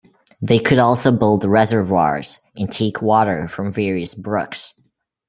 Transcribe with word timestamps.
They 0.41 0.57
could 0.57 0.79
also 0.79 1.11
build 1.11 1.45
reservoirs, 1.45 2.39
and 2.55 2.71
take 2.71 3.03
water 3.03 3.47
from 3.47 3.71
various 3.71 4.15
brooks. 4.15 4.73